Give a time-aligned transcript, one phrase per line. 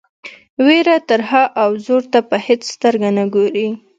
[0.65, 3.67] وېره ترهه او زور ته په هیڅ سترګه ګوري.